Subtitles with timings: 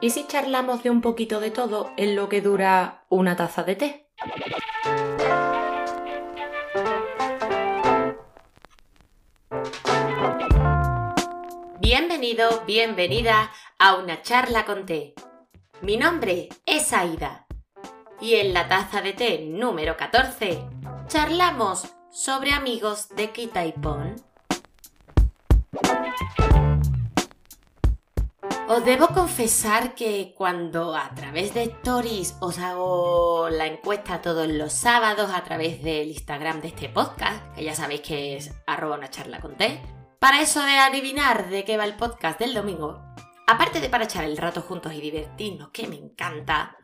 [0.00, 3.74] ¿Y si charlamos de un poquito de todo en lo que dura una taza de
[3.74, 4.08] té?
[11.80, 15.14] Bienvenido, bienvenida a una charla con té.
[15.80, 17.46] Mi nombre es Aida
[18.20, 20.64] y en la taza de té número 14
[21.08, 24.27] charlamos sobre amigos de Kita y Pon.
[28.70, 34.74] Os debo confesar que cuando a través de Stories os hago la encuesta todos los
[34.74, 39.08] sábados a través del Instagram de este podcast, que ya sabéis que es arroba una
[39.08, 39.80] charla con té,
[40.18, 43.02] para eso de adivinar de qué va el podcast del domingo,
[43.46, 46.76] aparte de para echar el rato juntos y divertirnos, que me encanta,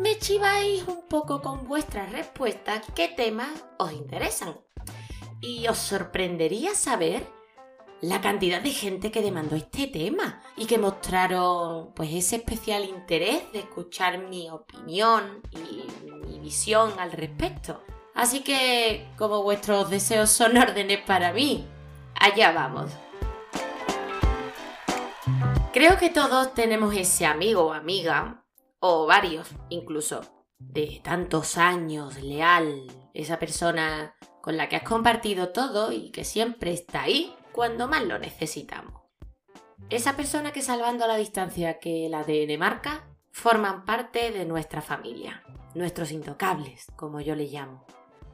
[0.00, 4.56] me chiváis un poco con vuestras respuestas qué temas os interesan.
[5.40, 7.35] Y os sorprendería saber
[8.02, 13.50] la cantidad de gente que demandó este tema y que mostraron pues ese especial interés
[13.52, 15.84] de escuchar mi opinión y
[16.26, 17.82] mi visión al respecto.
[18.14, 21.66] Así que, como vuestros deseos son órdenes para mí,
[22.18, 22.90] allá vamos.
[25.72, 28.42] Creo que todos tenemos ese amigo o amiga,
[28.80, 30.22] o varios incluso,
[30.58, 36.72] de tantos años, leal, esa persona con la que has compartido todo y que siempre
[36.72, 39.02] está ahí cuando más lo necesitamos.
[39.88, 44.82] Esa persona que salvando a la distancia que la ADN marca, forman parte de nuestra
[44.82, 45.42] familia,
[45.74, 47.86] nuestros intocables, como yo le llamo.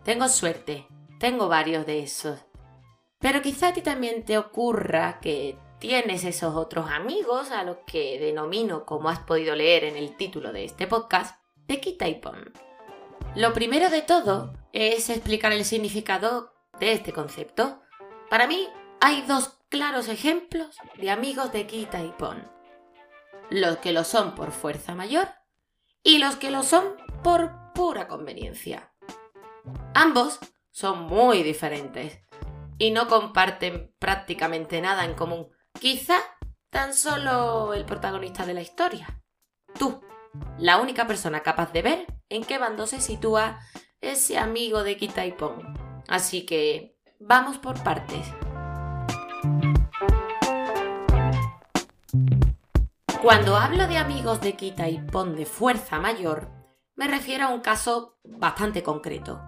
[0.03, 0.89] Tengo suerte,
[1.21, 2.41] tengo varios de esos.
[3.21, 8.19] Pero quizá a ti también te ocurra que tienes esos otros amigos a los que
[8.19, 12.53] denomino, como has podido leer en el título de este podcast, de quita y pon.
[13.37, 17.81] Lo primero de todo es explicar el significado de este concepto.
[18.29, 18.69] Para mí,
[19.05, 22.49] hay dos claros ejemplos de amigos de quita y pon.
[23.51, 25.27] Los que lo son por fuerza mayor
[26.05, 26.85] y los que lo son
[27.25, 28.95] por pura conveniencia.
[29.93, 30.39] Ambos
[30.71, 32.21] son muy diferentes
[32.79, 35.49] y no comparten prácticamente nada en común.
[35.81, 36.19] Quizá
[36.71, 39.21] tan solo el protagonista de la historia.
[39.77, 40.01] Tú,
[40.59, 43.59] la única persona capaz de ver en qué bando se sitúa
[44.01, 45.75] ese amigo de Quita y Pon.
[46.07, 48.25] Así que vamos por partes.
[53.23, 56.51] Cuando hablo de amigos de quita y pon de fuerza mayor,
[56.97, 59.41] me refiero a un caso bastante concreto.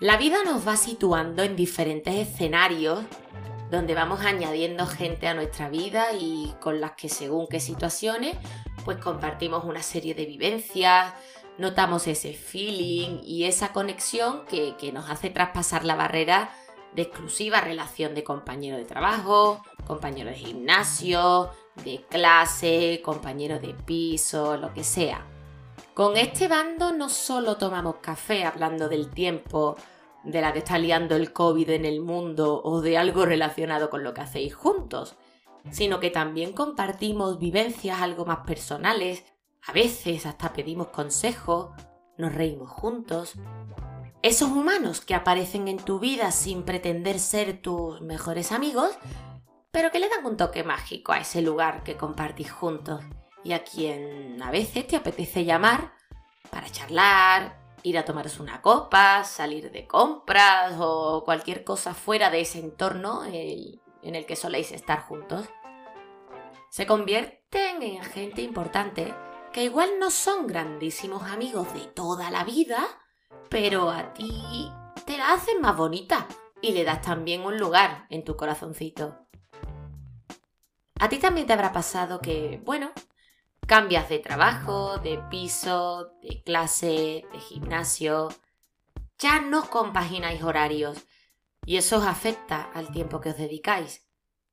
[0.00, 3.04] La vida nos va situando en diferentes escenarios
[3.70, 8.36] donde vamos añadiendo gente a nuestra vida y con las que según qué situaciones
[8.84, 11.14] pues compartimos una serie de vivencias,
[11.58, 16.50] notamos ese feeling y esa conexión que, que nos hace traspasar la barrera
[16.94, 21.50] de exclusiva relación de compañero de trabajo, compañero de gimnasio,
[21.84, 25.24] de clase, compañero de piso, lo que sea.
[25.94, 29.76] Con este bando no solo tomamos café hablando del tiempo
[30.24, 34.04] de la que está liando el COVID en el mundo o de algo relacionado con
[34.04, 35.16] lo que hacéis juntos,
[35.70, 39.24] sino que también compartimos vivencias algo más personales,
[39.66, 41.70] a veces hasta pedimos consejos,
[42.16, 43.34] nos reímos juntos.
[44.28, 48.90] Esos humanos que aparecen en tu vida sin pretender ser tus mejores amigos,
[49.70, 53.02] pero que le dan un toque mágico a ese lugar que compartís juntos
[53.42, 55.94] y a quien a veces te apetece llamar
[56.50, 62.42] para charlar, ir a tomaros una copa, salir de compras o cualquier cosa fuera de
[62.42, 65.48] ese entorno en el que soléis estar juntos.
[66.68, 69.14] Se convierten en gente importante
[69.54, 72.86] que igual no son grandísimos amigos de toda la vida,
[73.48, 74.70] pero a ti
[75.06, 76.26] te la hacen más bonita
[76.60, 79.26] y le das también un lugar en tu corazoncito.
[81.00, 82.90] A ti también te habrá pasado que, bueno,
[83.66, 88.28] cambias de trabajo, de piso, de clase, de gimnasio.
[89.18, 91.06] Ya no compagináis horarios
[91.64, 94.08] y eso os afecta al tiempo que os dedicáis.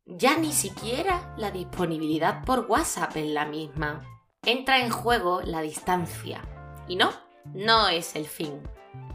[0.05, 4.03] Ya ni siquiera la disponibilidad por WhatsApp es la misma.
[4.43, 6.41] Entra en juego la distancia.
[6.87, 7.11] Y no,
[7.53, 8.61] no es el fin.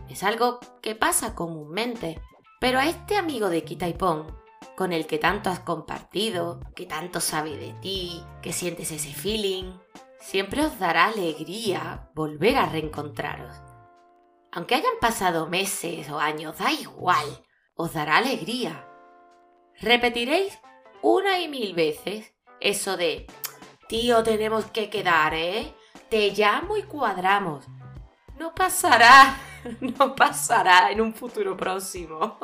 [0.08, 2.20] Es algo que pasa comúnmente.
[2.60, 4.40] Pero a este amigo de Kitaipón
[4.76, 9.74] con el que tanto has compartido, que tanto sabe de ti, que sientes ese feeling,
[10.18, 13.56] siempre os dará alegría volver a reencontraros.
[14.52, 17.26] Aunque hayan pasado meses o años, da igual,
[17.74, 18.88] os dará alegría.
[19.80, 20.58] Repetiréis
[21.02, 23.26] una y mil veces eso de,
[23.86, 25.74] tío, tenemos que quedar, ¿eh?
[26.08, 27.66] Te llamo y cuadramos.
[28.40, 29.38] No pasará,
[29.82, 32.38] no pasará en un futuro próximo,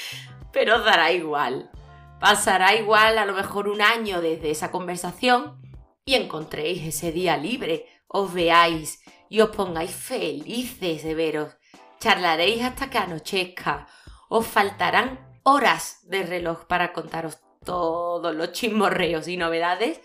[0.50, 1.70] pero dará igual.
[2.18, 5.60] Pasará igual a lo mejor un año desde esa conversación
[6.06, 11.54] y encontréis ese día libre, os veáis y os pongáis felices de veros.
[12.00, 13.88] Charlaréis hasta que anochezca.
[14.30, 20.00] Os faltarán horas de reloj para contaros todos los chismorreos y novedades,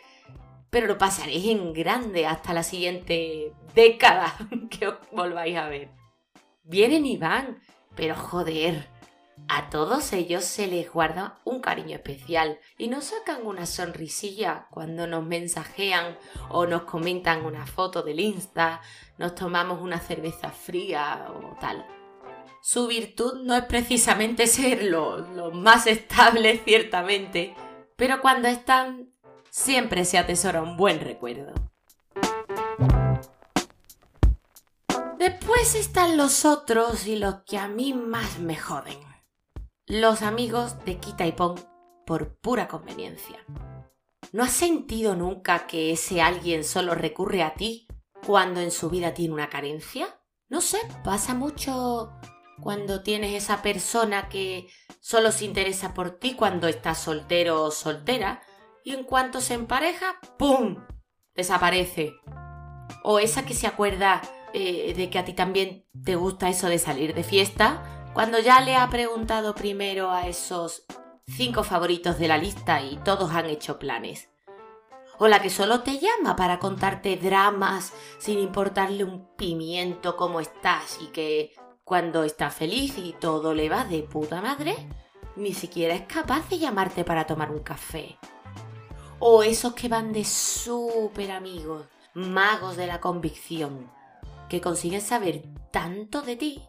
[0.70, 4.34] pero lo pasaréis en grande hasta la siguiente década
[4.70, 5.92] que os volváis a ver.
[6.64, 7.60] Vienen y van,
[7.96, 8.90] pero joder,
[9.48, 15.08] a todos ellos se les guarda un cariño especial y nos sacan una sonrisilla cuando
[15.08, 16.18] nos mensajean
[16.50, 18.82] o nos comentan una foto del Insta,
[19.18, 21.86] nos tomamos una cerveza fría o tal.
[22.62, 27.56] Su virtud no es precisamente ser lo, más estable, ciertamente,
[27.96, 29.14] pero cuando están,
[29.50, 31.54] siempre se atesora un buen recuerdo.
[35.18, 39.00] Después están los otros y los que a mí más me joden.
[39.86, 41.56] Los amigos de Quita y Pon
[42.06, 43.44] por pura conveniencia.
[44.32, 47.88] ¿No has sentido nunca que ese alguien solo recurre a ti
[48.26, 50.20] cuando en su vida tiene una carencia?
[50.50, 52.14] No sé, pasa mucho
[52.62, 54.68] cuando tienes esa persona que
[55.00, 58.42] solo se interesa por ti cuando estás soltero o soltera
[58.88, 60.78] y en cuanto se empareja, ¡pum!
[61.36, 62.16] desaparece.
[63.04, 64.22] O esa que se acuerda
[64.54, 68.62] eh, de que a ti también te gusta eso de salir de fiesta, cuando ya
[68.62, 70.86] le ha preguntado primero a esos
[71.28, 74.30] cinco favoritos de la lista y todos han hecho planes.
[75.20, 80.98] O la que solo te llama para contarte dramas sin importarle un pimiento cómo estás
[81.02, 81.52] y que
[81.84, 84.78] cuando está feliz y todo le va de puta madre,
[85.36, 88.18] ni siquiera es capaz de llamarte para tomar un café.
[89.20, 93.92] O esos que van de súper amigos, magos de la convicción,
[94.50, 96.62] que consiguen saber tanto de ti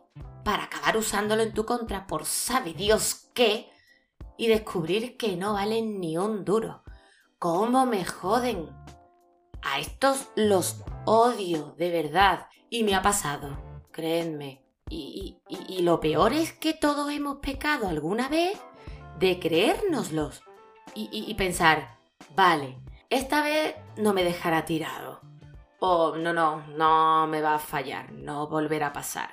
[0.44, 3.70] para acabar usándolo en tu contra por sabe Dios qué
[4.38, 6.82] y descubrir que no valen ni un duro.
[7.38, 8.70] ¿Cómo me joden?
[9.62, 13.58] A estos los odio de verdad y me ha pasado,
[13.92, 14.64] créenme.
[14.90, 15.38] Y,
[15.82, 18.58] lo peor es que todos hemos pecado alguna vez
[19.18, 20.42] de creérnoslos
[20.94, 21.97] y, pensar,
[22.34, 22.78] vale,
[23.10, 25.20] esta vez no me dejará tirado.
[25.80, 29.30] O no, no, no me va a fallar, no volverá a pasar.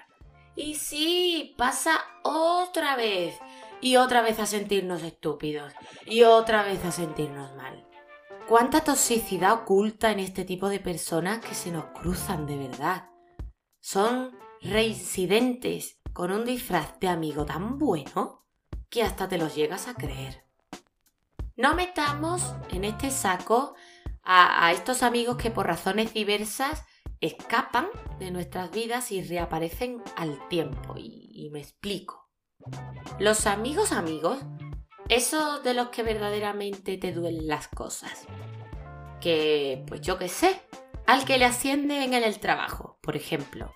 [0.55, 3.37] Y sí, pasa otra vez.
[3.81, 5.73] Y otra vez a sentirnos estúpidos.
[6.05, 7.85] Y otra vez a sentirnos mal.
[8.47, 13.09] ¿Cuánta toxicidad oculta en este tipo de personas que se nos cruzan de verdad?
[13.81, 18.45] Son reincidentes con un disfraz de amigo tan bueno
[18.89, 20.44] que hasta te los llegas a creer.
[21.57, 23.75] No metamos en este saco
[24.23, 26.83] a, estos amigos que por razones diversas
[27.21, 27.87] escapan
[28.19, 30.95] de nuestras vidas y reaparecen al tiempo.
[30.97, 32.29] Y, me explico.
[33.19, 34.39] Los amigos amigos,
[35.07, 38.27] esos de los que verdaderamente te duelen las cosas.
[39.21, 40.61] Que, pues yo qué sé,
[41.07, 43.71] al que le ascienden en el trabajo, por ejemplo,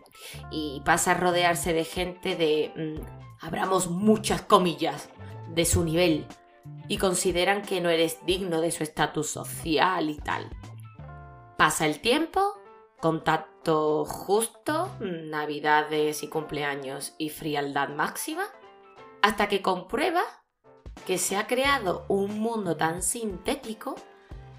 [0.52, 5.10] y pasa a rodearse de gente de, mm, abramos muchas comillas,
[5.48, 6.28] de su nivel,
[6.88, 10.50] y consideran que no eres digno de su estatus social y tal.
[11.58, 12.42] Pasa el tiempo,
[13.00, 18.44] contacto justo, navidades y cumpleaños y frialdad máxima,
[19.22, 20.24] hasta que comprueba
[21.06, 23.96] que se ha creado un mundo tan sintético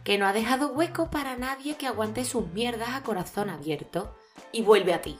[0.04, 4.14] que no ha dejado hueco para nadie que aguante sus mierdas a corazón abierto
[4.52, 5.18] y vuelve a ti.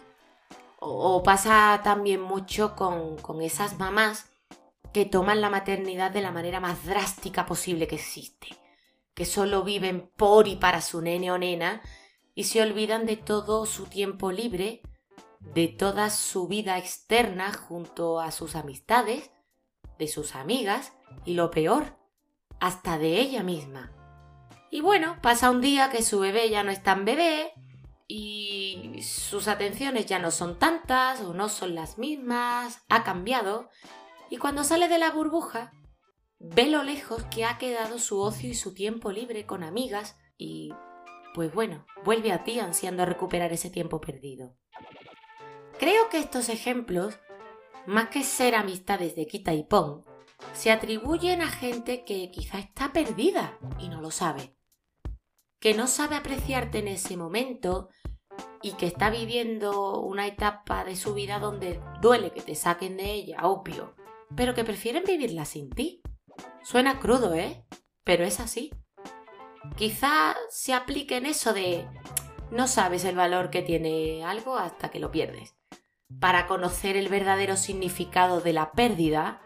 [0.78, 4.29] O, pasa también mucho con, con esas mamás
[4.92, 8.48] que toman la maternidad de la manera más drástica posible que existe,
[9.14, 11.82] que solo viven por y para su nene o nena
[12.34, 14.82] y se olvidan de todo su tiempo libre,
[15.40, 19.30] de toda su vida externa junto a sus amistades,
[19.98, 20.92] de sus amigas
[21.24, 21.96] y lo peor,
[22.60, 23.92] hasta de ella misma.
[24.70, 27.52] Y bueno, pasa un día que su bebé ya no es tan bebé
[28.06, 33.68] y sus atenciones ya no son tantas o no son las mismas, ha cambiado.
[34.30, 35.72] Y cuando sale de la burbuja,
[36.38, 40.72] ve lo lejos que ha quedado su ocio y su tiempo libre con amigas y,
[41.34, 44.56] pues bueno, vuelve a ti ansiando recuperar ese tiempo perdido.
[45.78, 47.18] Creo que estos ejemplos,
[47.86, 50.04] más que ser amistades de quita y pon,
[50.54, 54.54] se atribuyen a gente que quizá está perdida y no lo sabe
[55.60, 57.90] que no sabe apreciarte en ese momento
[58.62, 63.12] y que está viviendo una etapa de su vida donde duele que te saquen de
[63.12, 63.94] ella, obvio,
[64.36, 66.02] pero que prefieren vivirla sin ti.
[66.62, 67.64] Suena crudo, ¿eh?
[68.04, 68.70] Pero es así.
[69.76, 71.86] Quizá se aplique en eso de
[72.50, 75.54] no sabes el valor que tiene algo hasta que lo pierdes.
[76.18, 79.42] Para conocer el verdadero significado de la pérdida,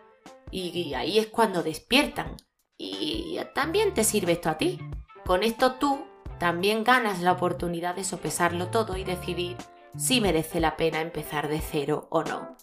[0.50, 2.36] y ahí es cuando despiertan.
[2.78, 4.78] Y también te sirve esto a ti.
[5.26, 6.06] Con esto tú
[6.38, 9.56] también ganas la oportunidad de sopesarlo todo y decidir
[9.96, 12.56] si merece la pena empezar de cero o no.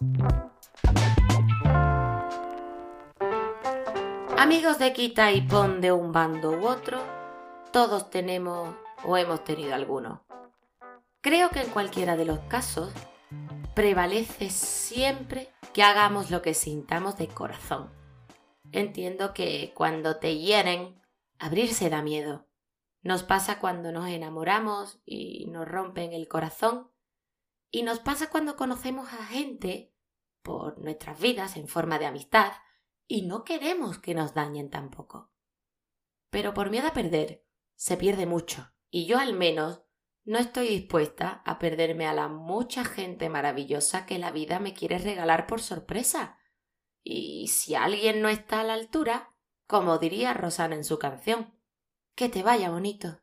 [4.42, 7.00] Amigos de quita y pon de un bando u otro,
[7.72, 10.26] todos tenemos o hemos tenido alguno.
[11.22, 12.92] Creo que en cualquiera de los casos
[13.76, 17.92] prevalece siempre que hagamos lo que sintamos de corazón.
[18.72, 21.00] Entiendo que cuando te hieren,
[21.38, 22.48] abrirse da miedo.
[23.04, 26.90] Nos pasa cuando nos enamoramos y nos rompen el corazón.
[27.70, 29.94] Y nos pasa cuando conocemos a gente
[30.42, 32.54] por nuestras vidas en forma de amistad
[33.08, 35.32] y no queremos que nos dañen tampoco.
[36.30, 39.84] Pero por miedo a perder, se pierde mucho, y yo al menos
[40.24, 45.00] no estoy dispuesta a perderme a la mucha gente maravillosa que la vida me quiere
[45.00, 46.38] regalar por sorpresa.
[47.04, 49.34] Y si alguien no está a la altura,
[49.66, 51.54] como diría Rosana en su canción,
[52.16, 53.20] que te vaya bonito.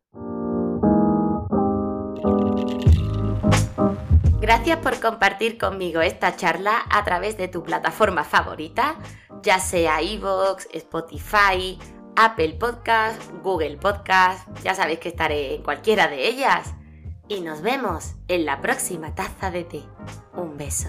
[4.40, 8.96] Gracias por compartir conmigo esta charla a través de tu plataforma favorita,
[9.42, 11.78] ya sea iVoox, Spotify,
[12.16, 16.74] Apple Podcast, Google Podcast, ya sabéis que estaré en cualquiera de ellas.
[17.28, 19.82] Y nos vemos en la próxima taza de té.
[20.34, 20.88] Un beso.